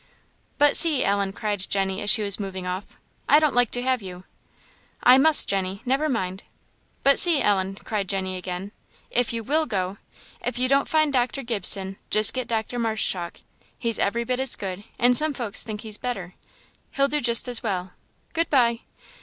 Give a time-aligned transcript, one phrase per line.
[0.57, 2.97] "But see, Ellen!" cried Jenny as she was moving off,
[3.29, 4.23] "I don't like to have you!"
[5.03, 5.83] "I must, Jenny.
[5.85, 6.43] Never mind."
[7.03, 8.71] "But see, Ellen!" cried Jenny again,
[9.11, 9.99] "if you will go
[10.43, 11.43] if you don't find Dr.
[11.43, 12.79] Gibson, just get Dr.
[12.79, 13.41] Marshchalk
[13.77, 16.33] he's every bit as good, and some folks think he's better;
[16.93, 17.93] he'll do just as well.
[18.33, 18.79] Good bye!"